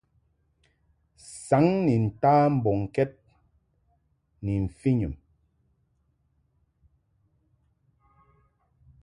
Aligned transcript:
Saŋ 1.47 1.65
ni 1.85 1.95
nta 2.05 2.31
mbɔŋkɛd 2.55 3.11
ni 4.43 4.53
mfɨnyum. 4.65 5.15